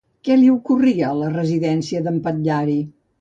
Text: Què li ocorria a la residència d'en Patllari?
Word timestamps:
Què 0.27 0.35
li 0.37 0.47
ocorria 0.53 1.09
a 1.09 1.17
la 1.19 1.27
residència 1.33 2.01
d'en 2.07 2.17
Patllari? 2.29 2.79